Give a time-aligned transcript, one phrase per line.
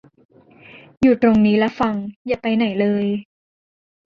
[1.01, 1.95] อยู่ตรงนี้ล่ะฟัง
[2.27, 3.05] อย่าไปไหนเลย